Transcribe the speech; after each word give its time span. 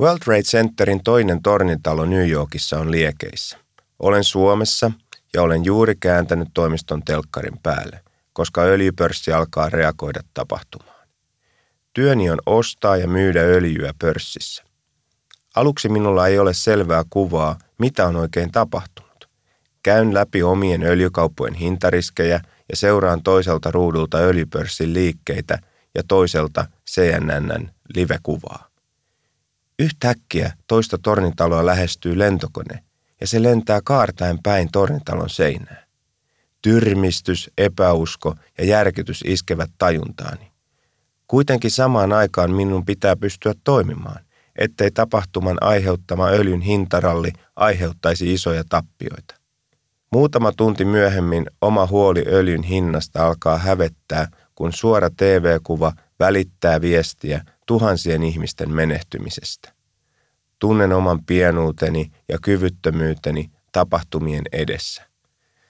World 0.00 0.18
Trade 0.24 0.42
Centerin 0.42 1.02
toinen 1.04 1.42
tornitalo 1.42 2.04
New 2.04 2.28
Yorkissa 2.28 2.78
on 2.78 2.90
liekeissä. 2.90 3.58
Olen 3.98 4.24
Suomessa 4.24 4.90
ja 5.34 5.42
olen 5.42 5.64
juuri 5.64 5.94
kääntänyt 6.00 6.48
toimiston 6.54 7.02
telkkarin 7.02 7.58
päälle, 7.62 8.00
koska 8.32 8.60
öljypörssi 8.62 9.32
alkaa 9.32 9.68
reagoida 9.68 10.20
tapahtumaan. 10.34 11.08
Työni 11.92 12.30
on 12.30 12.38
ostaa 12.46 12.96
ja 12.96 13.08
myydä 13.08 13.40
öljyä 13.40 13.94
pörssissä. 13.98 14.64
Aluksi 15.54 15.88
minulla 15.88 16.26
ei 16.26 16.38
ole 16.38 16.54
selvää 16.54 17.04
kuvaa, 17.10 17.58
mitä 17.78 18.06
on 18.06 18.16
oikein 18.16 18.52
tapahtunut. 18.52 19.28
Käyn 19.82 20.14
läpi 20.14 20.42
omien 20.42 20.82
öljykauppojen 20.82 21.54
hintariskejä 21.54 22.40
ja 22.68 22.76
seuraan 22.76 23.22
toiselta 23.22 23.70
ruudulta 23.70 24.18
öljypörssin 24.18 24.94
liikkeitä 24.94 25.58
ja 25.94 26.02
toiselta 26.08 26.66
CNNn 26.90 27.68
livekuvaa. 27.94 28.65
Yhtäkkiä 29.78 30.52
toista 30.66 30.98
tornitaloa 30.98 31.66
lähestyy 31.66 32.18
lentokone 32.18 32.84
ja 33.20 33.26
se 33.26 33.42
lentää 33.42 33.80
kaartaen 33.84 34.38
päin 34.42 34.68
tornitalon 34.72 35.30
seinää. 35.30 35.86
Tyrmistys, 36.62 37.50
epäusko 37.58 38.34
ja 38.58 38.64
järkytys 38.64 39.20
iskevät 39.26 39.70
tajuntaani. 39.78 40.52
Kuitenkin 41.26 41.70
samaan 41.70 42.12
aikaan 42.12 42.50
minun 42.50 42.84
pitää 42.84 43.16
pystyä 43.16 43.54
toimimaan, 43.64 44.24
ettei 44.58 44.90
tapahtuman 44.90 45.58
aiheuttama 45.60 46.26
öljyn 46.26 46.60
hintaralli 46.60 47.32
aiheuttaisi 47.56 48.32
isoja 48.32 48.64
tappioita. 48.68 49.34
Muutama 50.12 50.52
tunti 50.52 50.84
myöhemmin 50.84 51.46
oma 51.60 51.86
huoli 51.86 52.24
öljyn 52.26 52.62
hinnasta 52.62 53.26
alkaa 53.26 53.58
hävettää, 53.58 54.28
kun 54.54 54.72
suora 54.72 55.10
TV-kuva 55.10 55.92
välittää 56.20 56.80
viestiä 56.80 57.44
tuhansien 57.66 58.22
ihmisten 58.22 58.70
menehtymisestä. 58.70 59.72
Tunnen 60.58 60.92
oman 60.92 61.24
pienuuteni 61.24 62.12
ja 62.28 62.38
kyvyttömyyteni 62.42 63.50
tapahtumien 63.72 64.44
edessä. 64.52 65.02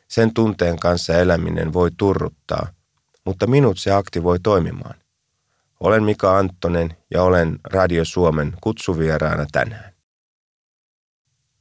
Sen 0.08 0.34
tunteen 0.34 0.78
kanssa 0.78 1.14
eläminen 1.14 1.72
voi 1.72 1.90
turruttaa, 1.96 2.68
mutta 3.24 3.46
minut 3.46 3.78
se 3.78 3.92
aktivoi 3.92 4.38
toimimaan. 4.40 4.94
Olen 5.80 6.02
Mika 6.02 6.38
Anttonen 6.38 6.96
ja 7.14 7.22
olen 7.22 7.58
Radio 7.64 8.04
Suomen 8.04 8.52
kutsuvieraana 8.60 9.46
tänään. 9.52 9.92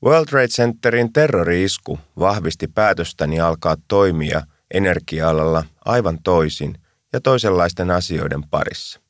World 0.04 0.26
Trade 0.26 0.48
Centerin 0.48 1.14
terrori-isku 1.14 2.00
vahvisti 2.20 2.68
päätöstäni 2.68 3.40
alkaa 3.40 3.76
toimia 3.88 4.42
energia-alalla 4.74 5.64
aivan 5.86 6.20
toisin 6.24 6.78
ja 7.14 7.22
toisenlaisten 7.22 7.92
asioiden 7.92 8.50
parissa. 8.50 9.05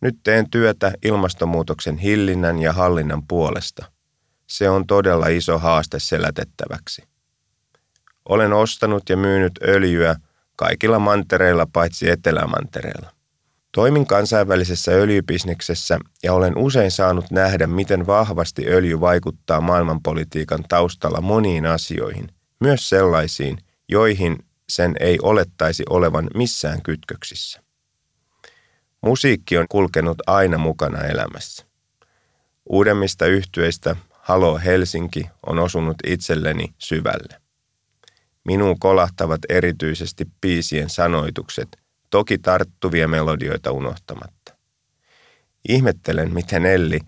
Nyt 0.00 0.18
teen 0.22 0.50
työtä 0.50 0.92
ilmastonmuutoksen 1.04 1.98
hillinnän 1.98 2.58
ja 2.58 2.72
hallinnan 2.72 3.22
puolesta. 3.28 3.86
Se 4.46 4.70
on 4.70 4.86
todella 4.86 5.26
iso 5.26 5.58
haaste 5.58 5.98
selätettäväksi. 5.98 7.02
Olen 8.28 8.52
ostanut 8.52 9.08
ja 9.08 9.16
myynyt 9.16 9.52
öljyä 9.62 10.16
kaikilla 10.56 10.98
mantereilla 10.98 11.66
paitsi 11.72 12.10
etelämantereella. 12.10 13.10
Toimin 13.72 14.06
kansainvälisessä 14.06 14.92
öljybisneksessä 14.92 15.98
ja 16.22 16.32
olen 16.32 16.58
usein 16.58 16.90
saanut 16.90 17.30
nähdä, 17.30 17.66
miten 17.66 18.06
vahvasti 18.06 18.66
öljy 18.68 19.00
vaikuttaa 19.00 19.60
maailmanpolitiikan 19.60 20.64
taustalla 20.68 21.20
moniin 21.20 21.66
asioihin, 21.66 22.28
myös 22.60 22.88
sellaisiin, 22.88 23.58
joihin 23.88 24.38
sen 24.68 24.96
ei 25.00 25.18
olettaisi 25.22 25.82
olevan 25.90 26.30
missään 26.34 26.82
kytköksissä. 26.82 27.67
Musiikki 29.02 29.58
on 29.58 29.66
kulkenut 29.68 30.18
aina 30.26 30.58
mukana 30.58 31.04
elämässä. 31.04 31.66
Uudemmista 32.66 33.26
yhtyeistä 33.26 33.96
Halo 34.10 34.58
Helsinki 34.58 35.30
on 35.46 35.58
osunut 35.58 35.96
itselleni 36.06 36.74
syvälle. 36.78 37.40
Minuun 38.44 38.78
kolahtavat 38.78 39.40
erityisesti 39.48 40.24
piisien 40.40 40.90
sanoitukset, 40.90 41.68
toki 42.10 42.38
tarttuvia 42.38 43.08
melodioita 43.08 43.72
unohtamatta. 43.72 44.54
Ihmettelen, 45.68 46.34
miten 46.34 46.66
Elli, 46.66 47.00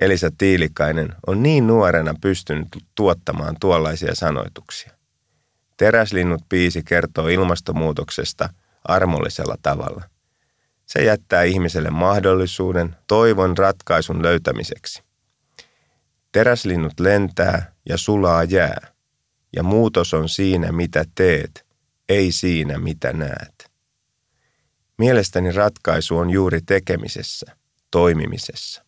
Elisa 0.00 0.30
Tiilikainen, 0.38 1.14
on 1.26 1.42
niin 1.42 1.66
nuorena 1.66 2.14
pystynyt 2.20 2.68
tuottamaan 2.94 3.56
tuollaisia 3.60 4.14
sanoituksia. 4.14 4.92
Teräslinnut 5.76 6.42
piisi 6.48 6.82
kertoo 6.82 7.28
ilmastonmuutoksesta 7.28 8.48
armollisella 8.84 9.56
tavalla– 9.62 10.04
se 10.92 11.04
jättää 11.04 11.42
ihmiselle 11.42 11.90
mahdollisuuden 11.90 12.96
toivon 13.06 13.58
ratkaisun 13.58 14.22
löytämiseksi. 14.22 15.02
Teräslinnut 16.32 17.00
lentää 17.00 17.72
ja 17.88 17.96
sulaa 17.96 18.44
jää, 18.44 18.92
ja 19.56 19.62
muutos 19.62 20.14
on 20.14 20.28
siinä, 20.28 20.72
mitä 20.72 21.04
teet, 21.14 21.66
ei 22.08 22.32
siinä, 22.32 22.78
mitä 22.78 23.12
näet. 23.12 23.70
Mielestäni 24.98 25.52
ratkaisu 25.52 26.16
on 26.16 26.30
juuri 26.30 26.60
tekemisessä, 26.62 27.56
toimimisessa. 27.90 28.84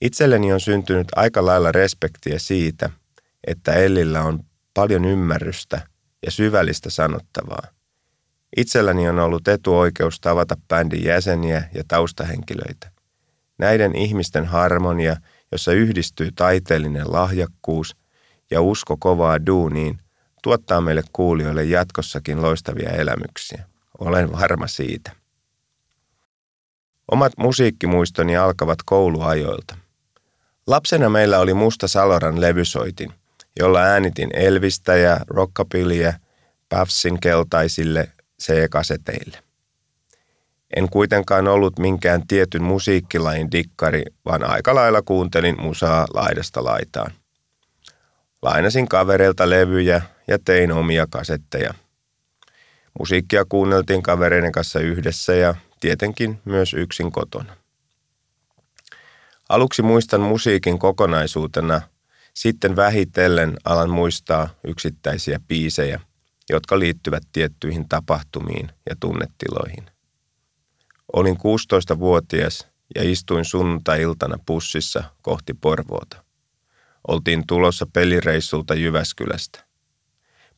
Itselleni 0.00 0.52
on 0.52 0.60
syntynyt 0.60 1.08
aika 1.16 1.46
lailla 1.46 1.72
respektiä 1.72 2.38
siitä, 2.38 2.90
että 3.46 3.72
Ellillä 3.72 4.22
on 4.22 4.44
paljon 4.74 5.04
ymmärrystä 5.04 5.86
ja 6.26 6.30
syvällistä 6.30 6.90
sanottavaa– 6.90 7.66
Itselläni 8.56 9.08
on 9.08 9.18
ollut 9.18 9.48
etuoikeus 9.48 10.20
tavata 10.20 10.56
bändin 10.68 11.04
jäseniä 11.04 11.68
ja 11.74 11.84
taustahenkilöitä. 11.88 12.90
Näiden 13.58 13.96
ihmisten 13.96 14.44
harmonia, 14.44 15.16
jossa 15.52 15.72
yhdistyy 15.72 16.30
taiteellinen 16.36 17.12
lahjakkuus 17.12 17.96
ja 18.50 18.60
usko 18.60 18.96
kovaa 18.96 19.46
duuniin, 19.46 19.98
tuottaa 20.42 20.80
meille 20.80 21.02
kuulijoille 21.12 21.64
jatkossakin 21.64 22.42
loistavia 22.42 22.90
elämyksiä. 22.90 23.64
Olen 23.98 24.32
varma 24.32 24.66
siitä. 24.66 25.12
Omat 27.10 27.32
musiikkimuistoni 27.36 28.36
alkavat 28.36 28.78
kouluajoilta. 28.84 29.76
Lapsena 30.66 31.08
meillä 31.08 31.38
oli 31.38 31.54
Musta 31.54 31.88
Saloran 31.88 32.40
levysoitin, 32.40 33.12
jolla 33.58 33.80
äänitin 33.80 34.30
Elvistä 34.34 34.96
ja 34.96 35.20
rockabillyä 35.26 36.14
Puffsin 36.68 37.20
keltaisille 37.20 38.08
C-kaseteille. 38.42 39.38
En 40.76 40.88
kuitenkaan 40.88 41.48
ollut 41.48 41.78
minkään 41.78 42.26
tietyn 42.26 42.62
musiikkilain 42.62 43.52
dikkari, 43.52 44.02
vaan 44.24 44.44
aika 44.44 44.74
lailla 44.74 45.02
kuuntelin 45.02 45.60
musaa 45.60 46.06
laidasta 46.14 46.64
laitaan. 46.64 47.12
Lainasin 48.42 48.88
kavereilta 48.88 49.50
levyjä 49.50 50.02
ja 50.28 50.38
tein 50.44 50.72
omia 50.72 51.06
kasetteja. 51.10 51.74
Musiikkia 52.98 53.44
kuunneltiin 53.44 54.02
kavereiden 54.02 54.52
kanssa 54.52 54.80
yhdessä 54.80 55.34
ja 55.34 55.54
tietenkin 55.80 56.40
myös 56.44 56.74
yksin 56.74 57.12
kotona. 57.12 57.56
Aluksi 59.48 59.82
muistan 59.82 60.20
musiikin 60.20 60.78
kokonaisuutena, 60.78 61.80
sitten 62.34 62.76
vähitellen 62.76 63.56
alan 63.64 63.90
muistaa 63.90 64.48
yksittäisiä 64.64 65.40
biisejä– 65.48 66.00
jotka 66.54 66.78
liittyvät 66.78 67.22
tiettyihin 67.32 67.88
tapahtumiin 67.88 68.70
ja 68.90 68.96
tunnetiloihin. 69.00 69.86
Olin 71.12 71.36
16-vuotias 71.36 72.68
ja 72.94 73.10
istuin 73.10 73.44
sunnuntai-iltana 73.44 74.38
pussissa 74.46 75.04
kohti 75.22 75.54
Porvoota. 75.54 76.24
Oltiin 77.08 77.46
tulossa 77.46 77.86
pelireissulta 77.92 78.74
Jyväskylästä. 78.74 79.64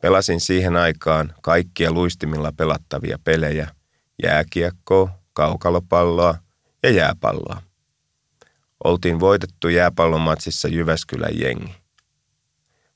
Pelasin 0.01 0.41
siihen 0.41 0.77
aikaan 0.77 1.35
kaikkia 1.43 1.93
luistimilla 1.93 2.53
pelattavia 2.53 3.19
pelejä, 3.25 3.69
jääkiekkoa, 4.23 5.11
kaukalopalloa 5.33 6.35
ja 6.83 6.91
jääpalloa. 6.91 7.63
Oltiin 8.85 9.21
voitettu 9.21 9.69
jääpallomatsissa 9.69 10.69
Jyväskylän 10.69 11.41
jengi. 11.41 11.84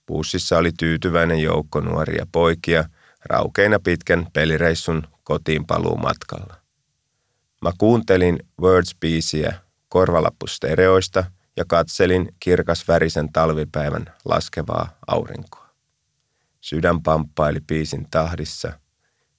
Bussissa 0.08 0.58
oli 0.58 0.70
tyytyväinen 0.78 1.38
joukko 1.38 1.80
nuoria 1.80 2.26
poikia 2.32 2.84
raukeina 3.24 3.78
pitkän 3.78 4.26
pelireissun 4.32 5.02
kotiin 5.24 5.64
matkalla. 6.00 6.54
Mä 7.62 7.72
kuuntelin 7.78 8.38
Words-biisiä 8.62 9.54
korvalappustereoista 9.88 11.24
ja 11.56 11.64
katselin 11.68 12.34
kirkasvärisen 12.40 13.32
talvipäivän 13.32 14.04
laskevaa 14.24 14.98
aurinkoa. 15.06 15.68
Sydän 16.60 17.02
pamppaili 17.02 17.60
biisin 17.60 18.06
tahdissa, 18.10 18.72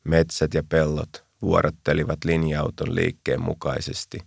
metsät 0.03 0.53
ja 0.53 0.63
pellot 0.69 1.25
vuorottelivat 1.41 2.25
linja-auton 2.25 2.95
liikkeen 2.95 3.41
mukaisesti 3.41 4.19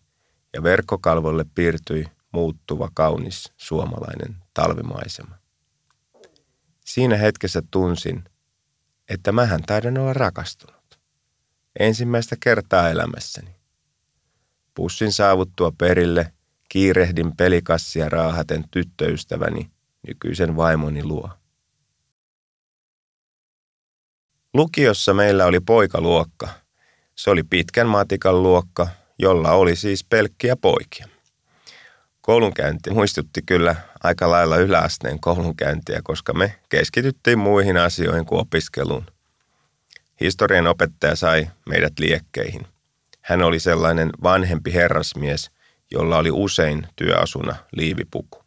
ja 0.52 0.62
verkkokalvolle 0.62 1.44
piirtyi 1.54 2.06
muuttuva 2.32 2.88
kaunis 2.94 3.52
suomalainen 3.56 4.36
talvimaisema. 4.54 5.41
Siinä 6.92 7.16
hetkessä 7.16 7.62
tunsin, 7.70 8.24
että 9.08 9.32
mähän 9.32 9.62
taidan 9.62 9.98
olla 9.98 10.12
rakastunut. 10.12 11.00
Ensimmäistä 11.78 12.36
kertaa 12.40 12.90
elämässäni. 12.90 13.56
Pussin 14.74 15.12
saavuttua 15.12 15.72
perille 15.78 16.32
kiirehdin 16.68 17.36
pelikassia 17.36 18.08
raahaten 18.08 18.64
tyttöystäväni 18.70 19.70
nykyisen 20.08 20.56
vaimoni 20.56 21.04
luo. 21.04 21.30
Lukiossa 24.54 25.14
meillä 25.14 25.46
oli 25.46 25.60
poikaluokka. 25.60 26.48
Se 27.14 27.30
oli 27.30 27.42
pitkän 27.42 27.86
matikan 27.86 28.42
luokka, 28.42 28.88
jolla 29.18 29.52
oli 29.52 29.76
siis 29.76 30.04
pelkkiä 30.04 30.56
poikia. 30.56 31.11
Koulunkäynti 32.22 32.90
muistutti 32.90 33.42
kyllä 33.46 33.76
aika 34.02 34.30
lailla 34.30 34.56
yläasteen 34.56 35.20
koulunkäyntiä, 35.20 36.00
koska 36.04 36.32
me 36.32 36.54
keskityttiin 36.68 37.38
muihin 37.38 37.76
asioihin 37.76 38.26
kuin 38.26 38.40
opiskeluun. 38.40 39.06
Historian 40.20 40.66
opettaja 40.66 41.16
sai 41.16 41.50
meidät 41.68 41.98
liekkeihin. 41.98 42.66
Hän 43.20 43.42
oli 43.42 43.60
sellainen 43.60 44.10
vanhempi 44.22 44.74
herrasmies, 44.74 45.50
jolla 45.90 46.18
oli 46.18 46.30
usein 46.30 46.86
työasuna 46.96 47.56
liivipuku. 47.72 48.44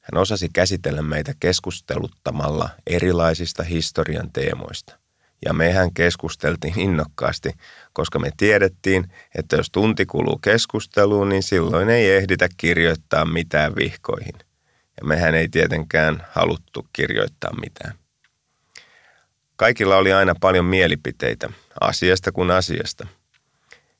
Hän 0.00 0.20
osasi 0.20 0.48
käsitellä 0.52 1.02
meitä 1.02 1.34
keskusteluttamalla 1.40 2.70
erilaisista 2.86 3.62
historian 3.62 4.32
teemoista. 4.32 5.01
Ja 5.44 5.52
mehän 5.52 5.94
keskusteltiin 5.94 6.80
innokkaasti, 6.80 7.52
koska 7.92 8.18
me 8.18 8.30
tiedettiin, 8.36 9.12
että 9.34 9.56
jos 9.56 9.70
tunti 9.70 10.06
kuluu 10.06 10.38
keskusteluun, 10.38 11.28
niin 11.28 11.42
silloin 11.42 11.90
ei 11.90 12.10
ehditä 12.10 12.48
kirjoittaa 12.56 13.24
mitään 13.24 13.76
vihkoihin. 13.76 14.34
Ja 15.00 15.06
mehän 15.06 15.34
ei 15.34 15.48
tietenkään 15.48 16.26
haluttu 16.30 16.86
kirjoittaa 16.92 17.60
mitään. 17.60 17.94
Kaikilla 19.56 19.96
oli 19.96 20.12
aina 20.12 20.34
paljon 20.40 20.64
mielipiteitä, 20.64 21.50
asiasta 21.80 22.32
kuin 22.32 22.50
asiasta. 22.50 23.06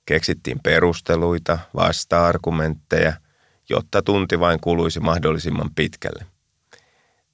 Keksittiin 0.06 0.60
perusteluita, 0.62 1.58
vasta-argumentteja 1.74 3.12
jotta 3.68 4.02
tunti 4.02 4.40
vain 4.40 4.60
kuluisi 4.60 5.00
mahdollisimman 5.00 5.70
pitkälle. 5.74 6.26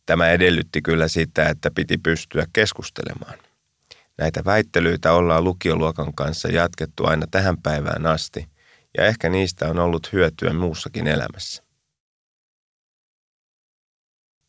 Tämä 0.07 0.31
edellytti 0.31 0.83
kyllä 0.83 1.09
sitä, 1.09 1.49
että 1.49 1.71
piti 1.71 1.99
pystyä 1.99 2.47
keskustelemaan. 2.53 3.39
Näitä 4.19 4.45
väittelyitä 4.45 5.13
ollaan 5.13 5.45
lukioluokan 5.45 6.15
kanssa 6.15 6.49
jatkettu 6.49 7.07
aina 7.07 7.27
tähän 7.31 7.63
päivään 7.63 8.07
asti, 8.07 8.49
ja 8.99 9.05
ehkä 9.05 9.29
niistä 9.29 9.69
on 9.69 9.79
ollut 9.79 10.13
hyötyä 10.13 10.53
muussakin 10.53 11.07
elämässä. 11.07 11.63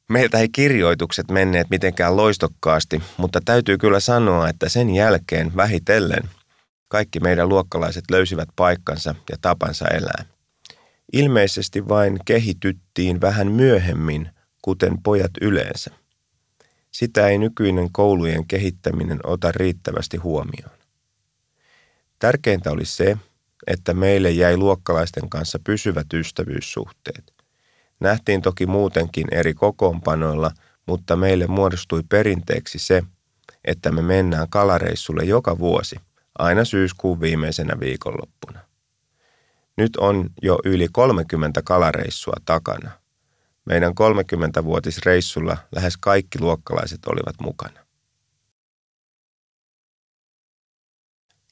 Meiltä 0.09 0.37
ei 0.37 0.49
kirjoitukset 0.49 1.31
menneet 1.31 1.69
mitenkään 1.69 2.17
loistokkaasti, 2.17 3.01
mutta 3.17 3.39
täytyy 3.45 3.77
kyllä 3.77 3.99
sanoa, 3.99 4.49
että 4.49 4.69
sen 4.69 4.89
jälkeen 4.89 5.55
vähitellen 5.55 6.23
kaikki 6.87 7.19
meidän 7.19 7.49
luokkalaiset 7.49 8.03
löysivät 8.11 8.49
paikkansa 8.55 9.15
ja 9.31 9.37
tapansa 9.41 9.87
elää. 9.87 10.25
Ilmeisesti 11.13 11.87
vain 11.87 12.19
kehityttiin 12.25 13.21
vähän 13.21 13.51
myöhemmin, 13.51 14.29
kuten 14.61 15.03
pojat 15.03 15.31
yleensä. 15.41 15.91
Sitä 16.91 17.27
ei 17.27 17.37
nykyinen 17.37 17.91
koulujen 17.91 18.47
kehittäminen 18.47 19.19
ota 19.23 19.51
riittävästi 19.51 20.17
huomioon. 20.17 20.79
Tärkeintä 22.19 22.71
oli 22.71 22.85
se, 22.85 23.17
että 23.67 23.93
meille 23.93 24.31
jäi 24.31 24.57
luokkalaisten 24.57 25.29
kanssa 25.29 25.59
pysyvät 25.63 26.13
ystävyyssuhteet. 26.13 27.33
Nähtiin 27.99 28.41
toki 28.41 28.65
muutenkin 28.65 29.27
eri 29.31 29.53
kokoonpanoilla, 29.53 30.51
mutta 30.85 31.15
meille 31.15 31.47
muodostui 31.47 32.03
perinteeksi 32.09 32.79
se, 32.79 33.03
että 33.65 33.91
me 33.91 34.01
mennään 34.01 34.49
kalareissulle 34.49 35.23
joka 35.23 35.59
vuosi, 35.59 35.95
aina 36.39 36.65
syyskuun 36.65 37.21
viimeisenä 37.21 37.79
viikonloppuna. 37.79 38.59
Nyt 39.77 39.95
on 39.95 40.29
jo 40.41 40.59
yli 40.65 40.87
30 40.91 41.61
kalareissua 41.61 42.35
takana. 42.45 42.98
Meidän 43.69 43.91
30-vuotisreissulla 43.91 45.57
lähes 45.75 45.97
kaikki 45.97 46.39
luokkalaiset 46.39 46.99
olivat 47.05 47.35
mukana. 47.41 47.85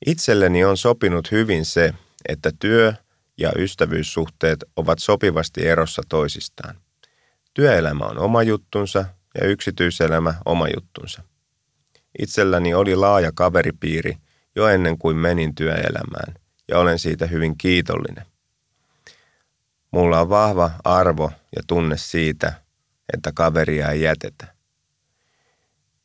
Itselleni 0.05 0.65
on 0.65 0.77
sopinut 0.77 1.31
hyvin 1.31 1.65
se, 1.65 1.93
että 2.29 2.51
työ 2.59 2.93
ja 3.37 3.51
ystävyyssuhteet 3.57 4.63
ovat 4.75 4.99
sopivasti 4.99 5.67
erossa 5.67 6.01
toisistaan. 6.09 6.75
Työelämä 7.53 8.05
on 8.05 8.17
oma 8.17 8.43
juttunsa 8.43 9.05
ja 9.41 9.47
yksityiselämä 9.47 10.33
oma 10.45 10.67
juttunsa. 10.75 11.23
Itselläni 12.19 12.73
oli 12.73 12.95
laaja 12.95 13.31
kaveripiiri 13.35 14.17
jo 14.55 14.67
ennen 14.67 14.97
kuin 14.97 15.17
menin 15.17 15.55
työelämään– 15.55 16.33
ja 16.67 16.79
olen 16.79 16.99
siitä 16.99 17.27
hyvin 17.27 17.57
kiitollinen. 17.57 18.25
Mulla 19.97 20.19
on 20.19 20.29
vahva 20.29 20.71
arvo 20.83 21.31
ja 21.55 21.61
tunne 21.67 21.97
siitä, 21.97 22.53
että 23.13 23.31
kaveria 23.35 23.91
ei 23.91 24.01
jätetä. 24.01 24.47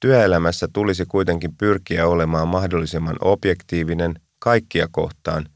Työelämässä 0.01 0.69
tulisi 0.73 1.07
kuitenkin 1.07 1.57
pyrkiä 1.57 2.07
olemaan 2.07 2.49
mahdollisimman 2.49 3.17
objektiivinen 3.21 4.15
kaikkia 4.39 4.89
kohtaan, 4.91 5.49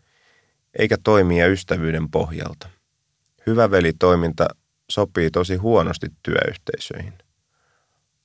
eikä 0.78 0.96
toimia 1.04 1.46
ystävyyden 1.46 2.10
pohjalta. 2.10 2.68
Hyvä 3.46 3.70
velitoiminta 3.70 4.48
sopii 4.90 5.30
tosi 5.30 5.56
huonosti 5.56 6.06
työyhteisöihin. 6.22 7.14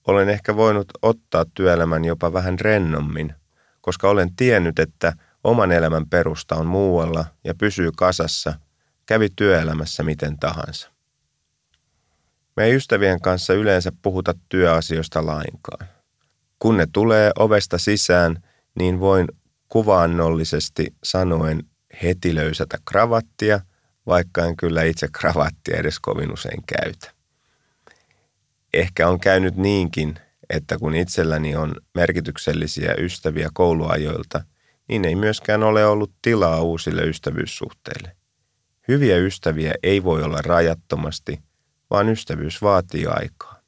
Olen 0.08 0.30
ehkä 0.30 0.56
voinut 0.56 0.88
ottaa 1.02 1.46
työelämän 1.54 2.06
jopa 2.06 2.34
vähän 2.34 2.60
rennommin, 2.60 3.34
koska 3.81 4.10
olen 4.10 4.36
tiennyt, 4.36 4.80
että– 4.80 5.13
Oman 5.44 5.72
elämän 5.72 6.10
perusta 6.10 6.56
on 6.56 6.66
muualla 6.66 7.25
ja 7.44 7.56
pysyy 7.56 7.92
kasassa, 7.98 8.54
kävi 9.12 9.30
työelämässä 9.36 10.04
miten 10.04 10.40
tahansa. 10.40 10.90
Me 12.56 12.63
ei 12.63 12.75
ystävien 12.75 13.22
kanssa 13.22 13.54
yleensä 13.54 13.92
puhuta 14.02 14.34
työasioista 14.50 15.25
lainkaan. 15.25 15.88
Kun 16.60 16.78
ne 16.78 16.88
tulee 16.94 17.31
ovesta 17.40 17.78
sisään, 17.78 18.44
niin 18.80 19.00
voin 19.00 19.27
kuvaannollisesti 19.70 20.96
sanoen 21.03 21.63
heti 22.03 22.36
löysätä 22.36 22.77
kravattia, 22.86 23.60
vaikka 24.08 24.46
en 24.46 24.58
kyllä 24.58 24.84
itse 24.84 25.08
kravattia 25.12 25.77
edes 25.77 26.00
kovin 26.00 26.34
usein 26.34 26.63
käytä. 26.65 27.12
Ehkä 28.74 29.08
on 29.08 29.20
käynyt 29.20 29.56
niinkin, 29.56 30.15
että 30.50 30.77
kun 30.77 30.96
itselläni 30.96 31.56
on 31.56 31.75
merkityksellisiä 31.96 32.96
ystäviä 32.98 33.50
kouluajoilta, 33.53 34.44
niin 34.88 35.06
ei 35.06 35.15
myöskään 35.15 35.63
ole 35.63 35.86
ollut 35.86 36.12
tilaa 36.22 36.62
uusille 36.62 37.01
ystävyyssuhteille. 37.01 38.21
Hyviä 38.88 39.18
ystäviä 39.18 39.74
ei 39.84 40.04
voi 40.04 40.24
olla 40.24 40.42
rajattomasti, 40.42 41.42
vaan 41.90 42.10
ystävyys 42.10 42.62
vaatii 42.62 43.06
aikaa. 43.06 43.62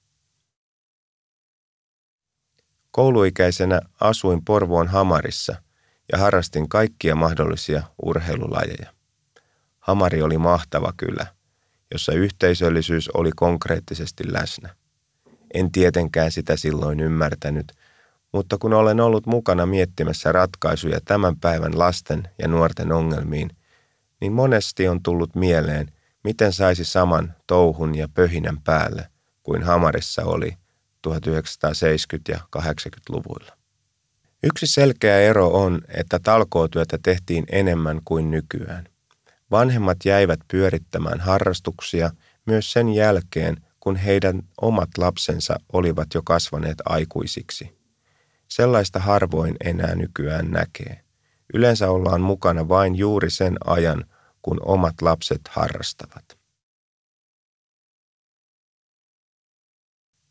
Kouluikäisenä 2.92 3.82
asuin 4.00 4.46
Porvoon 4.46 4.88
Hamarissa 4.88 5.56
ja 6.12 6.18
harrastin 6.18 6.70
kaikkia 6.70 7.16
mahdollisia 7.16 7.84
urheilulajeja. 8.06 8.94
Hamari 9.80 10.22
oli 10.22 10.38
mahtava 10.38 10.94
kylä, 10.98 11.28
jossa 11.92 12.14
yhteisöllisyys 12.14 13.10
oli 13.10 13.32
konkreettisesti 13.36 14.34
läsnä. 14.34 14.76
En 15.54 15.72
tietenkään 15.72 16.32
sitä 16.32 16.58
silloin 16.58 17.00
ymmärtänyt– 17.00 17.72
mutta 18.34 18.58
kun 18.58 18.74
olen 18.74 19.00
ollut 19.00 19.26
mukana 19.26 19.66
miettimässä 19.66 20.32
ratkaisuja 20.32 21.00
tämän 21.06 21.40
päivän 21.40 21.80
lasten 21.80 22.30
ja 22.40 22.48
nuorten 22.48 22.92
ongelmiin, 22.92 23.50
niin 24.24 24.34
monesti 24.34 24.88
on 24.88 25.04
tullut 25.04 25.36
mieleen, 25.36 25.92
miten 26.24 26.54
saisi 26.54 26.86
saman 26.86 27.34
touhun 27.48 27.96
ja 27.96 28.08
pöhinän 28.14 28.62
päälle 28.62 29.08
kuin 29.44 29.64
Hamarissa 29.64 30.26
oli 30.26 30.58
1970- 31.08 31.12
ja 32.30 32.40
80-luvuilla. 32.58 33.58
Yksi 34.44 34.68
selkeä 34.68 35.20
ero 35.20 35.48
on, 35.48 35.82
että 35.88 36.20
talkootyötä 36.20 36.98
tehtiin 37.04 37.44
enemmän 37.52 38.02
kuin 38.06 38.32
nykyään. 38.32 38.88
Vanhemmat 39.52 39.98
jäivät 40.06 40.40
pyörittämään 40.52 41.20
harrastuksia 41.20 42.12
myös 42.46 42.72
sen 42.72 42.90
jälkeen, 42.90 43.58
kun 43.80 43.96
heidän 43.96 44.42
omat 44.62 44.90
lapsensa 44.98 45.60
olivat 45.74 46.08
jo 46.14 46.22
kasvaneet 46.26 46.78
aikuisiksi. 46.86 47.78
Sellaista 48.48 49.00
harvoin 49.00 49.56
enää 49.64 49.96
nykyään 49.96 50.52
näkee. 50.52 51.03
Yleensä 51.54 51.92
ollaan 51.92 52.22
mukana 52.22 52.68
vain 52.68 52.96
juuri 52.96 53.30
sen 53.32 53.56
ajan, 53.66 54.06
kun 54.42 54.60
omat 54.66 55.02
lapset 55.02 55.42
harrastavat. 55.50 56.38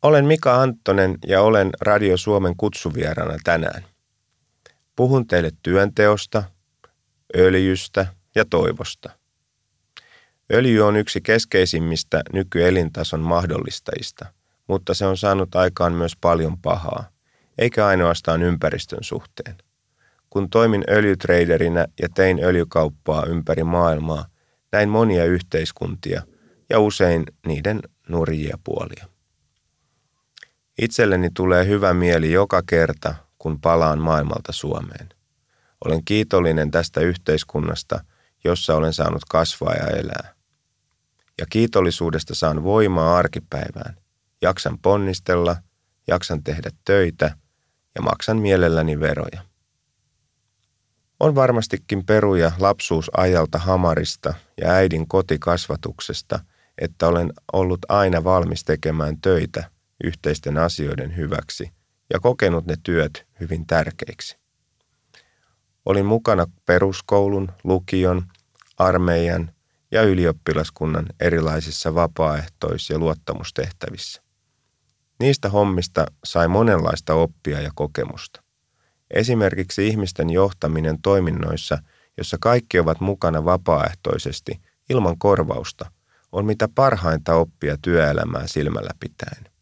Olen 0.01 0.25
Mika 0.25 0.61
Anttonen 0.61 1.17
ja 1.27 1.41
olen 1.41 1.69
Radio 1.81 2.17
Suomen 2.17 2.55
kutsuvierana 2.57 3.37
tänään. 3.43 3.83
Puhun 4.95 5.27
teille 5.27 5.51
työnteosta, 5.63 6.43
öljystä 7.37 8.07
ja 8.35 8.45
toivosta. 8.45 9.09
Öljy 10.53 10.81
on 10.81 10.95
yksi 10.95 11.21
keskeisimmistä 11.21 12.21
nykyelintason 12.33 13.19
mahdollistajista, 13.19 14.25
mutta 14.67 14.93
se 14.93 15.05
on 15.05 15.17
saanut 15.17 15.55
aikaan 15.55 15.93
myös 15.93 16.15
paljon 16.21 16.57
pahaa 16.61 17.09
eikä 17.57 17.85
ainoastaan 17.85 18.43
ympäristön 18.43 19.03
suhteen. 19.03 19.57
Kun 20.33 20.49
toimin 20.49 20.83
öljytraderinä 20.89 21.87
ja 22.01 22.09
tein 22.09 22.43
öljykauppaa 22.43 23.25
ympäri 23.25 23.63
maailmaa, 23.63 24.25
näin 24.71 24.89
monia 24.89 25.25
yhteiskuntia 25.25 26.21
ja 26.69 26.79
usein 26.79 27.23
niiden 27.47 27.79
nurjia 28.09 28.57
puolia. 28.63 29.07
Itselleni 30.81 31.29
tulee 31.33 31.65
hyvä 31.67 31.93
mieli 31.93 32.31
joka 32.31 32.61
kerta, 32.65 33.15
kun 33.37 33.61
palaan 33.61 33.99
maailmalta 33.99 34.51
Suomeen. 34.51 35.09
Olen 35.85 36.05
kiitollinen 36.05 36.71
tästä 36.71 37.01
yhteiskunnasta, 37.01 38.03
jossa 38.43 38.75
olen 38.75 38.93
saanut 38.93 39.25
kasvaa 39.29 39.73
ja 39.73 39.87
elää. 39.87 40.33
Ja 41.39 41.45
kiitollisuudesta 41.49 42.35
saan 42.35 42.63
voimaa 42.63 43.17
arkipäivään. 43.17 43.97
Jaksan 44.41 44.79
ponnistella, 44.79 45.55
jaksan 46.07 46.43
tehdä 46.43 46.69
töitä 46.85 47.37
ja 47.95 48.01
maksan 48.01 48.37
mielelläni 48.37 48.99
veroja. 48.99 49.52
On 51.23 51.35
varmastikin 51.35 52.05
peruja 52.05 52.51
lapsuusajalta 52.59 53.57
Hamarista 53.57 54.33
ja 54.61 54.69
äidin 54.69 55.07
kotikasvatuksesta, 55.07 56.39
että 56.77 57.07
olen 57.07 57.33
ollut 57.53 57.79
aina 57.89 58.23
valmis 58.23 58.63
tekemään 58.63 59.21
töitä 59.21 59.69
yhteisten 60.03 60.57
asioiden 60.57 61.17
hyväksi 61.17 61.71
ja 62.13 62.19
kokenut 62.19 62.65
ne 62.65 62.75
työt 62.83 63.27
hyvin 63.39 63.67
tärkeiksi. 63.67 64.37
Olin 65.85 66.05
mukana 66.05 66.45
peruskoulun, 66.65 67.51
lukion, 67.63 68.23
armeijan 68.77 69.51
ja 69.91 70.01
ylioppilaskunnan 70.01 71.05
erilaisissa 71.19 71.95
vapaaehtois- 71.95 72.89
ja 72.89 72.99
luottamustehtävissä. 72.99 74.21
Niistä 75.19 75.49
hommista 75.49 76.05
sai 76.23 76.47
monenlaista 76.47 77.13
oppia 77.13 77.61
ja 77.61 77.71
kokemusta. 77.75 78.42
Esimerkiksi 79.13 79.87
ihmisten 79.87 80.29
johtaminen 80.29 81.01
toiminnoissa, 81.01 81.77
jossa 82.17 82.37
kaikki 82.39 82.79
ovat 82.79 82.99
mukana 82.99 83.45
vapaaehtoisesti 83.45 84.61
ilman 84.89 85.17
korvausta, 85.17 85.91
on 86.31 86.45
mitä 86.45 86.67
parhainta 86.75 87.35
oppia 87.35 87.77
työelämää 87.81 88.47
silmällä 88.47 88.91
pitäen. 88.99 89.53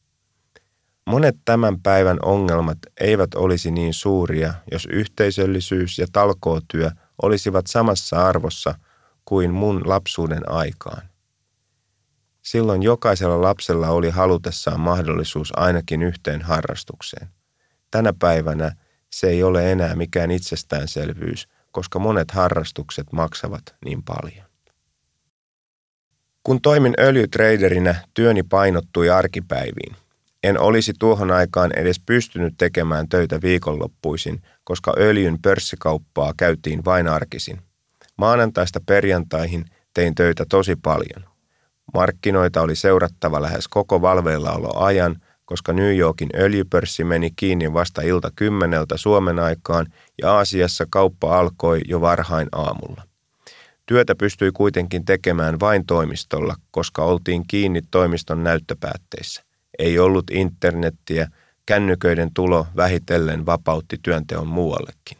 Monet 1.06 1.36
tämän 1.46 1.82
päivän 1.82 2.18
ongelmat 2.22 2.78
eivät 3.00 3.34
olisi 3.36 3.72
niin 3.72 3.94
suuria, 3.94 4.54
jos 4.72 4.88
yhteisöllisyys 4.92 6.00
ja 6.00 6.08
talkootyö 6.12 6.92
olisivat 7.22 7.68
samassa 7.68 8.28
arvossa 8.28 8.76
kuin 9.26 9.52
mun 9.52 9.82
lapsuuden 9.86 10.52
aikaan. 10.52 11.02
Silloin 12.42 12.84
jokaisella 12.84 13.42
lapsella 13.42 13.90
oli 13.90 14.10
halutessaan 14.10 14.80
mahdollisuus 14.80 15.54
ainakin 15.56 16.02
yhteen 16.02 16.42
harrastukseen. 16.42 17.28
Tänä 17.92 18.14
päivänä 18.20 18.76
se 19.14 19.28
ei 19.28 19.44
ole 19.44 19.72
enää 19.72 19.96
mikään 19.96 20.32
itsestäänselvyys, 20.32 21.48
koska 21.72 22.00
monet 22.00 22.32
harrastukset 22.32 23.08
maksavat 23.12 23.64
niin 23.86 24.04
paljon. 24.04 24.46
Kun 26.44 26.62
toimin 26.62 26.94
öljytraderinä, 27.00 27.96
työni 28.14 28.44
painottui 28.44 29.10
arkipäiviin. 29.10 29.96
En 30.44 30.60
olisi 30.60 30.94
tuohon 31.00 31.32
aikaan 31.32 31.72
edes 31.76 32.00
pystynyt 32.06 32.54
tekemään 32.58 33.10
töitä 33.10 33.40
viikonloppuisin, 33.42 34.42
koska 34.64 34.94
öljyn 34.98 35.42
pörssikauppaa 35.42 36.34
käytiin 36.38 36.86
vain 36.86 37.08
arkisin. 37.08 37.62
Maanantaista 38.18 38.80
perjantaihin 38.86 39.66
tein 39.94 40.16
töitä 40.16 40.46
tosi 40.50 40.76
paljon. 40.76 41.32
Markkinoita 41.94 42.62
oli 42.62 42.76
seurattava 42.76 43.42
lähes 43.42 43.68
koko 43.68 44.02
valveillaoloajan, 44.02 45.22
koska 45.52 45.74
New 45.74 45.98
Yorkin 45.98 46.30
öljypörssi 46.36 47.04
meni 47.04 47.32
kiinni 47.36 47.74
vasta 47.74 48.02
ilta 48.02 48.32
kymmeneltä 48.36 48.98
Suomen 48.98 49.40
aikaan 49.40 49.88
ja 50.22 50.34
Aasiassa 50.34 50.86
kauppa 50.90 51.40
alkoi 51.40 51.82
jo 51.88 52.02
varhain 52.02 52.48
aamulla. 52.52 53.04
Työtä 53.86 54.16
pystyi 54.16 54.52
kuitenkin 54.52 55.06
tekemään 55.06 55.60
vain 55.60 55.86
toimistolla, 55.86 56.56
koska 56.72 57.04
oltiin 57.04 57.44
kiinni 57.48 57.82
toimiston 57.92 58.44
näyttöpäätteissä. 58.44 59.44
Ei 59.80 60.00
ollut 60.00 60.32
internettiä, 60.32 61.28
kännyköiden 61.66 62.34
tulo 62.34 62.68
vähitellen 62.76 63.46
vapautti 63.46 64.00
työnteon 64.02 64.48
muuallekin. 64.48 65.18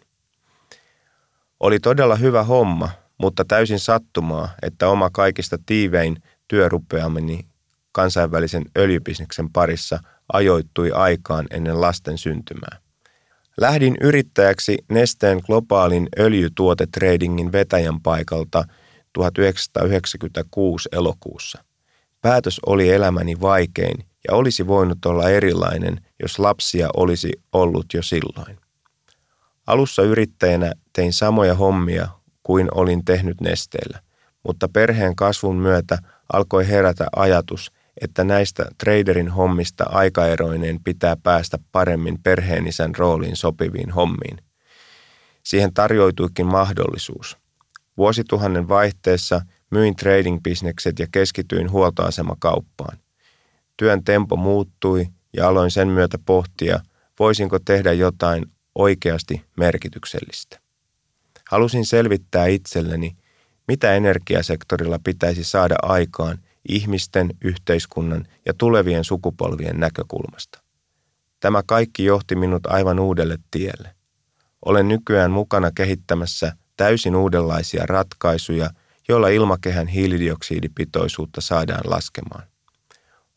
Oli 1.60 1.80
todella 1.80 2.16
hyvä 2.16 2.44
homma, 2.44 2.90
mutta 3.18 3.46
täysin 3.46 3.80
sattumaa, 3.80 4.50
että 4.62 4.88
oma 4.88 5.10
kaikista 5.10 5.58
tiivein 5.66 6.24
työrupeamini 6.48 7.46
kansainvälisen 7.92 8.64
öljybisneksen 8.78 9.50
parissa 9.50 10.00
ajoittui 10.34 10.92
aikaan 10.92 11.48
ennen 11.52 11.82
lasten 11.82 12.18
syntymää. 12.18 12.78
Lähdin 13.58 13.96
yrittäjäksi 14.02 14.78
Nesteen 14.90 15.42
globaalin 15.46 16.10
öljytuotetradingin 16.20 17.52
vetäjän 17.52 18.02
paikalta 18.02 18.64
1996 19.14 20.90
elokuussa. 20.92 21.64
Päätös 22.22 22.60
oli 22.66 22.90
elämäni 22.90 23.42
vaikein 23.42 24.06
ja 24.28 24.36
olisi 24.36 24.68
voinut 24.68 25.06
olla 25.06 25.30
erilainen, 25.30 26.06
jos 26.22 26.40
lapsia 26.40 26.90
olisi 26.98 27.32
ollut 27.54 27.86
jo 27.94 28.02
silloin. 28.02 28.58
Alussa 29.68 30.02
yrittäjänä 30.02 30.74
tein 30.94 31.14
samoja 31.14 31.56
hommia 31.56 32.08
kuin 32.44 32.68
olin 32.76 33.06
tehnyt 33.06 33.42
nesteellä, 33.42 34.00
mutta 34.48 34.70
perheen 34.70 35.16
kasvun 35.16 35.56
myötä 35.56 35.98
alkoi 36.34 36.68
herätä 36.68 37.08
ajatus, 37.16 37.72
että 38.02 38.24
näistä 38.24 38.66
traderin 38.78 39.30
hommista 39.30 39.84
aikaeroineen 39.84 40.84
pitää 40.84 41.16
päästä 41.24 41.58
paremmin 41.72 42.20
perheenisän 42.24 42.96
rooliin 42.96 43.36
sopiviin 43.36 43.92
hommiin. 43.92 44.38
Siihen 45.44 45.74
tarjoituikin 45.74 46.46
mahdollisuus. 46.46 47.38
Vuosituhannen 47.98 48.68
vaihteessa 48.68 49.42
myin 49.72 49.96
trading-bisnekset 49.96 51.00
ja 51.00 51.08
keskityin 51.12 51.72
huoltoasemakauppaan. 51.72 52.98
Työn 53.78 54.04
tempo 54.04 54.36
muuttui 54.36 55.08
ja 55.38 55.48
aloin 55.48 55.72
sen 55.72 55.88
myötä 55.88 56.18
pohtia, 56.26 56.80
voisinko 57.20 57.60
tehdä 57.60 57.94
jotain 57.94 58.46
oikeasti 58.76 59.46
merkityksellistä. 59.58 60.60
Halusin 61.50 61.86
selvittää 61.86 62.46
itselleni, 62.46 63.16
mitä 63.68 63.96
energiasektorilla 63.96 65.00
pitäisi 65.04 65.44
saada 65.44 65.76
aikaan 65.82 66.38
ihmisten, 66.70 67.30
yhteiskunnan 67.44 68.26
ja 68.46 68.54
tulevien 68.54 69.04
sukupolvien 69.04 69.80
näkökulmasta. 69.80 70.62
Tämä 71.40 71.64
kaikki 71.66 72.06
johti 72.06 72.36
minut 72.36 72.66
aivan 72.66 73.00
uudelle 73.00 73.38
tielle. 73.52 73.96
Olen 74.66 74.88
nykyään 74.88 75.32
mukana 75.32 75.72
kehittämässä 75.72 76.54
täysin 76.78 77.16
uudenlaisia 77.16 77.86
ratkaisuja, 77.86 78.70
joilla 79.08 79.28
ilmakehän 79.28 79.88
hiilidioksidipitoisuutta 79.88 81.42
saadaan 81.42 81.82
laskemaan. 81.84 82.44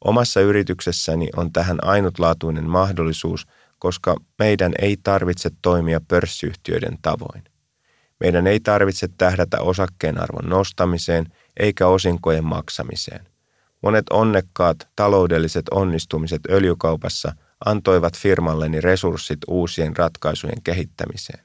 Omassa 0.05 0.41
yrityksessäni 0.41 1.29
on 1.37 1.53
tähän 1.53 1.79
ainutlaatuinen 1.83 2.71
mahdollisuus, 2.71 3.47
koska 3.79 4.17
meidän 4.39 4.73
ei 4.81 4.97
tarvitse 5.03 5.51
toimia 5.63 6.01
pörssiyhtiöiden 6.09 6.99
tavoin. 7.03 7.43
Meidän 8.21 8.47
ei 8.47 8.61
tarvitse 8.61 9.09
tähdätä 9.19 9.61
osakkeen 9.61 10.21
arvon 10.21 10.51
nostamiseen 10.51 11.33
eikä 11.57 11.87
osinkojen 11.87 12.45
maksamiseen. 12.45 13.29
Monet 13.83 14.05
onnekkaat 14.11 14.89
taloudelliset 14.97 15.69
onnistumiset 15.71 16.41
öljykaupassa 16.51 17.35
antoivat 17.65 18.19
firmalleni 18.19 18.81
resurssit 18.81 19.39
uusien 19.49 19.97
ratkaisujen 19.97 20.63
kehittämiseen. 20.63 21.45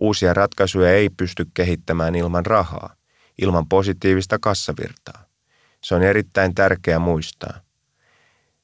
Uusia 0.00 0.34
ratkaisuja 0.34 0.92
ei 0.92 1.10
pysty 1.10 1.46
kehittämään 1.54 2.14
ilman 2.14 2.46
rahaa, 2.46 2.94
ilman 3.38 3.68
positiivista 3.68 4.38
kassavirtaa. 4.38 5.24
Se 5.84 5.94
on 5.94 6.02
erittäin 6.02 6.54
tärkeää 6.54 6.98
muistaa. 6.98 7.60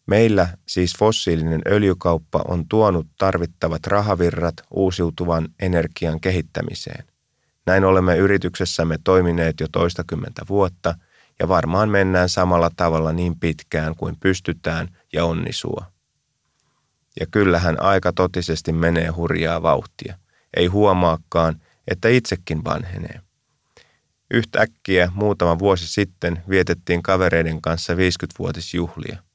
Meillä 0.09 0.49
siis 0.67 0.95
fossiilinen 0.99 1.63
öljykauppa 1.67 2.45
on 2.49 2.69
tuonut 2.69 3.07
tarvittavat 3.19 3.87
rahavirrat 3.87 4.55
uusiutuvan 4.71 5.49
energian 5.61 6.21
kehittämiseen. 6.21 7.05
Näin 7.67 7.85
olemme 7.85 8.17
yrityksessämme 8.17 8.99
toimineet 9.05 9.61
jo 9.61 9.67
toistakymmentä 9.73 10.43
vuotta 10.49 10.95
ja 11.41 11.49
varmaan 11.49 11.89
mennään 11.89 12.29
samalla 12.29 12.71
tavalla 12.77 13.13
niin 13.13 13.39
pitkään 13.41 13.97
kuin 13.97 14.17
pystytään 14.21 14.89
ja 15.13 15.25
onnisua. 15.25 15.85
Ja 17.21 17.27
kyllähän 17.31 17.83
aika 17.83 18.13
totisesti 18.13 18.73
menee 18.73 19.09
hurjaa 19.09 19.63
vauhtia. 19.63 20.19
Ei 20.57 20.67
huomaakaan, 20.67 21.61
että 21.89 22.09
itsekin 22.09 22.65
vanhenee. 22.65 23.21
Yhtäkkiä 24.31 25.13
muutama 25.15 25.59
vuosi 25.59 25.87
sitten 25.87 26.43
vietettiin 26.49 27.03
kavereiden 27.03 27.63
kanssa 27.63 27.95
50-vuotisjuhlia. 27.95 29.28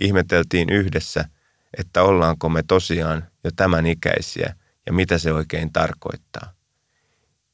Ihmeteltiin 0.00 0.70
yhdessä, 0.70 1.24
että 1.78 2.02
ollaanko 2.02 2.48
me 2.48 2.62
tosiaan 2.62 3.26
jo 3.44 3.50
tämän 3.56 3.86
ikäisiä 3.86 4.54
ja 4.86 4.92
mitä 4.92 5.18
se 5.18 5.32
oikein 5.32 5.72
tarkoittaa. 5.72 6.52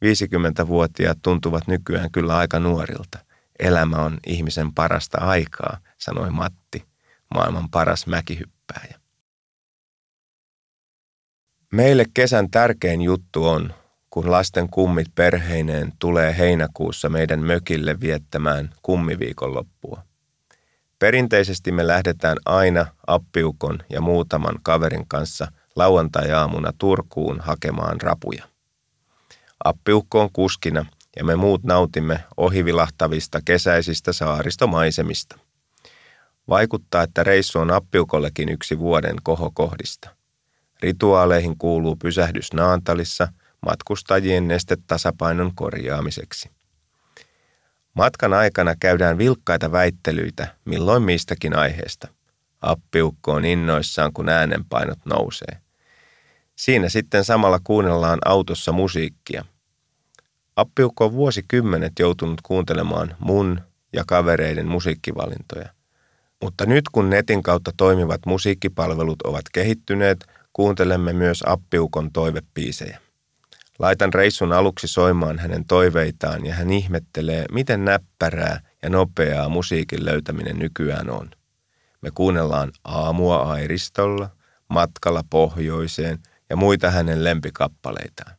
50-vuotiaat 0.04 1.18
tuntuvat 1.22 1.66
nykyään 1.66 2.10
kyllä 2.10 2.36
aika 2.36 2.60
nuorilta. 2.60 3.18
Elämä 3.58 3.96
on 3.96 4.18
ihmisen 4.26 4.74
parasta 4.74 5.18
aikaa, 5.18 5.78
sanoi 5.98 6.30
Matti, 6.30 6.84
maailman 7.34 7.70
paras 7.70 8.06
mäkihyppääjä. 8.06 9.00
Meille 11.72 12.04
kesän 12.14 12.50
tärkein 12.50 13.02
juttu 13.02 13.48
on, 13.48 13.74
kun 14.10 14.30
lasten 14.30 14.68
kummit 14.70 15.06
perheineen 15.14 15.92
tulee 15.98 16.38
heinäkuussa 16.38 17.08
meidän 17.08 17.40
mökille 17.40 18.00
viettämään 18.00 18.70
kummiviikonloppua. 18.82 20.02
Perinteisesti 20.98 21.72
me 21.72 21.86
lähdetään 21.86 22.36
aina 22.44 22.86
appiukon 23.06 23.78
ja 23.90 24.00
muutaman 24.00 24.58
kaverin 24.62 25.08
kanssa 25.08 25.52
lauantai-aamuna 25.76 26.72
Turkuun 26.78 27.40
hakemaan 27.40 28.00
rapuja. 28.00 28.44
Appiukko 29.64 30.20
on 30.20 30.32
kuskina 30.32 30.86
ja 31.16 31.24
me 31.24 31.36
muut 31.36 31.64
nautimme 31.64 32.24
ohivilahtavista 32.36 33.40
kesäisistä 33.44 34.12
saaristomaisemista. 34.12 35.38
Vaikuttaa, 36.48 37.02
että 37.02 37.24
reissu 37.24 37.58
on 37.58 37.70
appiukollekin 37.70 38.48
yksi 38.48 38.78
vuoden 38.78 39.16
kohokohdista. 39.22 40.10
Rituaaleihin 40.82 41.58
kuuluu 41.58 41.96
pysähdys 41.96 42.52
Naantalissa 42.52 43.28
matkustajien 43.66 44.48
nestetasapainon 44.48 45.54
korjaamiseksi. 45.54 46.50
Matkan 47.94 48.32
aikana 48.32 48.74
käydään 48.80 49.18
vilkkaita 49.18 49.72
väittelyitä 49.72 50.46
milloin 50.64 51.02
mistäkin 51.02 51.56
aiheesta. 51.56 52.08
Appiukko 52.60 53.32
on 53.32 53.44
innoissaan, 53.44 54.12
kun 54.12 54.28
äänenpainot 54.28 54.98
nousee. 55.04 55.58
Siinä 56.56 56.88
sitten 56.88 57.24
samalla 57.24 57.60
kuunnellaan 57.64 58.18
autossa 58.24 58.72
musiikkia. 58.72 59.44
Appiukko 60.56 61.04
on 61.04 61.12
vuosikymmenet 61.12 61.92
joutunut 61.98 62.40
kuuntelemaan 62.42 63.16
mun 63.18 63.60
ja 63.92 64.04
kavereiden 64.06 64.68
musiikkivalintoja. 64.68 65.68
Mutta 66.42 66.66
nyt 66.66 66.84
kun 66.92 67.10
netin 67.10 67.42
kautta 67.42 67.72
toimivat 67.76 68.20
musiikkipalvelut 68.26 69.22
ovat 69.22 69.44
kehittyneet, 69.52 70.26
kuuntelemme 70.52 71.12
myös 71.12 71.42
Appiukon 71.46 72.12
toivepiisejä. 72.12 73.03
Laitan 73.78 74.14
reissun 74.14 74.52
aluksi 74.52 74.88
soimaan 74.88 75.38
hänen 75.38 75.64
toiveitaan 75.64 76.46
ja 76.46 76.54
hän 76.54 76.70
ihmettelee, 76.70 77.44
miten 77.52 77.84
näppärää 77.84 78.60
ja 78.82 78.90
nopeaa 78.90 79.48
musiikin 79.48 80.04
löytäminen 80.04 80.58
nykyään 80.58 81.10
on. 81.10 81.30
Me 82.00 82.10
kuunnellaan 82.10 82.72
aamua 82.84 83.36
Airistolla, 83.36 84.30
matkalla 84.68 85.24
pohjoiseen 85.30 86.18
ja 86.50 86.56
muita 86.56 86.90
hänen 86.90 87.24
lempikappaleitaan. 87.24 88.36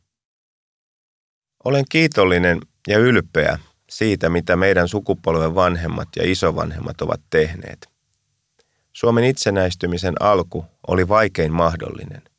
Olen 1.64 1.84
kiitollinen 1.88 2.60
ja 2.88 2.98
ylpeä 2.98 3.58
siitä, 3.90 4.28
mitä 4.28 4.56
meidän 4.56 4.88
sukupolven 4.88 5.54
vanhemmat 5.54 6.08
ja 6.16 6.30
isovanhemmat 6.30 7.00
ovat 7.00 7.20
tehneet. 7.30 7.88
Suomen 8.92 9.24
itsenäistymisen 9.24 10.14
alku 10.20 10.64
oli 10.88 11.08
vaikein 11.08 11.52
mahdollinen– 11.52 12.22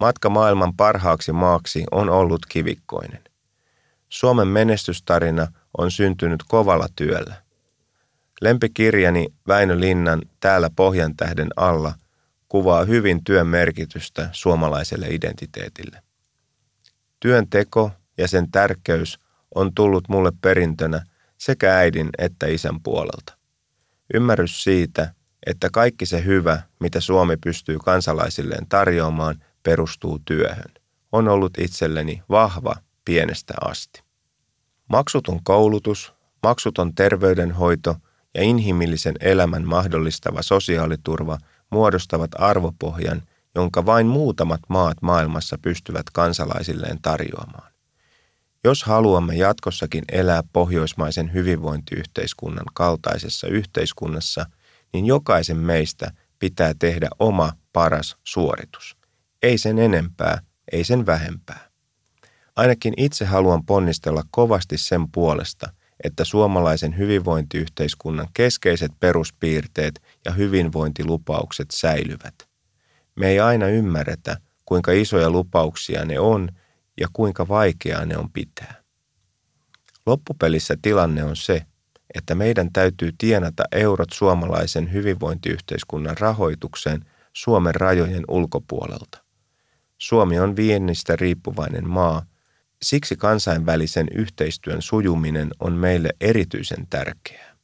Matka 0.00 0.30
maailman 0.30 0.76
parhaaksi 0.76 1.32
maaksi 1.32 1.84
on 1.90 2.10
ollut 2.10 2.46
kivikkoinen. 2.46 3.24
Suomen 4.08 4.48
menestystarina 4.48 5.46
on 5.78 5.90
syntynyt 5.90 6.42
kovalla 6.48 6.86
työllä. 6.96 7.34
Lempikirjani 8.40 9.26
Väinö 9.48 9.80
Linnan 9.80 10.22
Täällä 10.40 10.70
Pohjan 10.76 11.16
tähden 11.16 11.48
alla 11.56 11.94
kuvaa 12.48 12.84
hyvin 12.84 13.24
työn 13.24 13.46
merkitystä 13.46 14.28
suomalaiselle 14.32 15.06
identiteetille. 15.10 16.02
Työn 17.20 17.50
teko 17.50 17.90
ja 18.18 18.28
sen 18.28 18.50
tärkeys 18.50 19.18
on 19.54 19.74
tullut 19.74 20.08
mulle 20.08 20.32
perintönä 20.40 21.04
sekä 21.38 21.76
äidin 21.76 22.10
että 22.18 22.46
isän 22.46 22.80
puolelta. 22.82 23.36
Ymmärrys 24.14 24.62
siitä, 24.62 25.14
että 25.46 25.68
kaikki 25.72 26.06
se 26.06 26.24
hyvä, 26.24 26.62
mitä 26.80 27.00
Suomi 27.00 27.36
pystyy 27.36 27.78
kansalaisilleen 27.78 28.66
tarjoamaan, 28.68 29.44
perustuu 29.64 30.18
työhön, 30.24 30.74
on 31.12 31.28
ollut 31.28 31.58
itselleni 31.58 32.22
vahva 32.30 32.74
pienestä 33.04 33.54
asti. 33.60 34.02
Maksuton 34.88 35.44
koulutus, 35.44 36.12
maksuton 36.42 36.94
terveydenhoito 36.94 37.96
ja 38.34 38.42
inhimillisen 38.42 39.14
elämän 39.20 39.64
mahdollistava 39.64 40.42
sosiaaliturva 40.42 41.38
muodostavat 41.70 42.30
arvopohjan, 42.38 43.22
jonka 43.54 43.86
vain 43.86 44.06
muutamat 44.06 44.60
maat 44.68 44.96
maailmassa 45.02 45.58
pystyvät 45.62 46.10
kansalaisilleen 46.12 46.98
tarjoamaan. 47.02 47.72
Jos 48.64 48.82
haluamme 48.82 49.34
jatkossakin 49.34 50.04
elää 50.12 50.42
pohjoismaisen 50.52 51.32
hyvinvointiyhteiskunnan 51.32 52.66
kaltaisessa 52.74 53.46
yhteiskunnassa, 53.46 54.46
niin 54.92 55.06
jokaisen 55.06 55.56
meistä 55.56 56.10
pitää 56.38 56.74
tehdä 56.78 57.08
oma 57.18 57.52
paras 57.72 58.16
suoritus– 58.24 58.96
ei 59.44 59.58
sen 59.58 59.78
enempää, 59.78 60.38
ei 60.72 60.84
sen 60.84 61.06
vähempää. 61.06 61.68
Ainakin 62.56 62.94
itse 62.96 63.24
haluan 63.24 63.66
ponnistella 63.66 64.22
kovasti 64.30 64.78
sen 64.78 65.10
puolesta, 65.12 65.72
että 66.04 66.24
suomalaisen 66.24 66.98
hyvinvointiyhteiskunnan 66.98 68.28
keskeiset 68.34 68.92
peruspiirteet 69.00 70.02
ja 70.24 70.32
hyvinvointilupaukset 70.32 71.70
säilyvät. 71.70 72.34
Me 73.16 73.28
ei 73.28 73.40
aina 73.40 73.68
ymmärretä, 73.68 74.36
kuinka 74.64 74.92
isoja 74.92 75.30
lupauksia 75.30 76.04
ne 76.04 76.18
on 76.18 76.48
ja 77.00 77.08
kuinka 77.12 77.48
vaikeaa 77.48 78.04
ne 78.04 78.16
on 78.16 78.30
pitää. 78.32 78.82
Loppupelissä 80.06 80.76
tilanne 80.82 81.24
on 81.24 81.36
se, 81.36 81.66
että 82.14 82.34
meidän 82.34 82.72
täytyy 82.72 83.12
tienata 83.18 83.64
eurot 83.72 84.12
suomalaisen 84.12 84.92
hyvinvointiyhteiskunnan 84.92 86.18
rahoitukseen 86.18 87.04
Suomen 87.32 87.74
rajojen 87.74 88.24
ulkopuolelta. 88.28 89.23
Suomi 89.98 90.38
on 90.38 90.56
viennistä 90.56 91.16
riippuvainen 91.16 91.88
maa, 91.88 92.26
siksi 92.82 93.16
kansainvälisen 93.16 94.06
yhteistyön 94.14 94.82
sujuminen 94.82 95.50
on 95.60 95.72
meille 95.72 96.10
erityisen 96.20 96.86
tärkeää. 96.90 97.56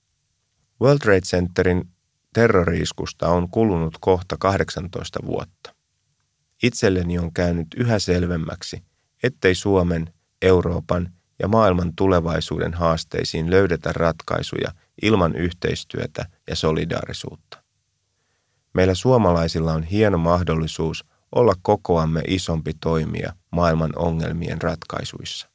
World 0.80 0.98
Trade 0.98 1.20
Centerin 1.20 1.88
terroriiskusta 2.32 3.28
on 3.28 3.50
kulunut 3.50 3.98
kohta 4.00 4.36
18 4.38 5.20
vuotta. 5.26 5.74
Itselleni 6.62 7.18
on 7.18 7.32
käynyt 7.32 7.66
yhä 7.76 7.98
selvemmäksi, 7.98 8.82
ettei 9.22 9.54
Suomen, 9.54 10.12
Euroopan 10.42 11.12
ja 11.38 11.48
maailman 11.48 11.92
tulevaisuuden 11.96 12.74
haasteisiin 12.74 13.50
löydetä 13.50 13.92
ratkaisuja 13.92 14.72
ilman 15.02 15.36
yhteistyötä 15.36 16.26
ja 16.48 16.56
solidaarisuutta. 16.56 17.62
Meillä 18.74 18.94
suomalaisilla 18.94 19.72
on 19.72 19.82
hieno 19.82 20.18
mahdollisuus 20.18 21.04
olla 21.34 21.54
kokoamme 21.62 22.22
isompi 22.26 22.74
toimija 22.80 23.32
maailman 23.50 23.92
ongelmien 23.96 24.62
ratkaisuissa. 24.62 25.48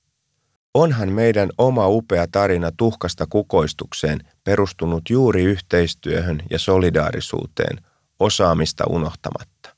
Onhan 0.74 1.12
meidän 1.12 1.50
oma 1.58 1.88
upea 1.88 2.28
tarina 2.32 2.72
tuhkasta 2.78 3.26
kukoistukseen 3.30 4.20
perustunut 4.44 5.10
juuri 5.10 5.44
yhteistyöhön 5.44 6.42
ja 6.52 6.60
solidaarisuuteen, 6.60 7.86
osaamista 8.20 8.84
unohtamatta. 8.90 9.76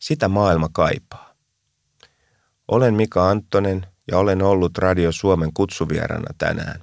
Sitä 0.00 0.28
maailma 0.28 0.68
kaipaa. 0.72 1.34
Olen 2.68 2.94
Mika 2.94 3.30
Anttonen 3.30 3.86
ja 4.10 4.18
olen 4.18 4.42
ollut 4.42 4.78
Radio 4.78 5.12
Suomen 5.12 5.50
kutsuvierana 5.54 6.34
tänään. 6.38 6.80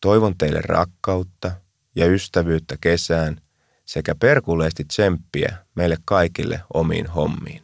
Toivon 0.00 0.38
teille 0.38 0.60
rakkautta 0.60 1.52
ja 1.96 2.06
ystävyyttä 2.06 2.76
kesään– 2.80 3.40
sekä 3.88 4.14
perkuleesti 4.14 4.84
tsemppiä 4.84 5.56
meille 5.74 5.96
kaikille 6.04 6.60
omiin 6.74 7.06
hommiin. 7.06 7.62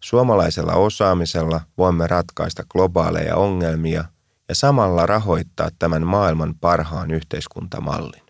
Suomalaisella 0.00 0.72
osaamisella 0.72 1.60
voimme 1.78 2.06
ratkaista 2.06 2.62
globaaleja 2.68 3.36
ongelmia 3.36 4.04
ja 4.48 4.54
samalla 4.54 5.06
rahoittaa 5.06 5.70
tämän 5.78 6.06
maailman 6.06 6.54
parhaan 6.60 7.10
yhteiskuntamallin. 7.10 8.25